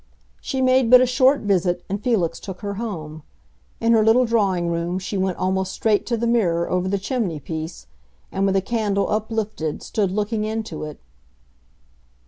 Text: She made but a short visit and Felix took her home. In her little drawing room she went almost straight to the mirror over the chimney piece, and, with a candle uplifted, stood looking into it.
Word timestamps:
She 0.41 0.63
made 0.63 0.89
but 0.89 0.99
a 0.99 1.05
short 1.05 1.41
visit 1.41 1.83
and 1.87 2.03
Felix 2.03 2.39
took 2.39 2.61
her 2.61 2.73
home. 2.81 3.21
In 3.79 3.91
her 3.93 4.03
little 4.03 4.25
drawing 4.25 4.69
room 4.69 4.97
she 4.97 5.15
went 5.15 5.37
almost 5.37 5.73
straight 5.73 6.07
to 6.07 6.17
the 6.17 6.25
mirror 6.25 6.67
over 6.67 6.87
the 6.87 6.97
chimney 6.97 7.39
piece, 7.39 7.85
and, 8.31 8.47
with 8.47 8.55
a 8.55 8.61
candle 8.61 9.07
uplifted, 9.11 9.83
stood 9.83 10.09
looking 10.11 10.43
into 10.43 10.83
it. 10.85 10.99